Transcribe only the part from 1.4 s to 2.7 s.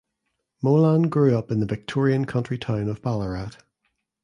in the Victorian country